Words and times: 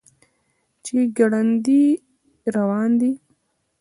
چې 0.83 0.97
ګړندی 1.17 1.83
روان 2.55 2.89
دی. 2.99 3.11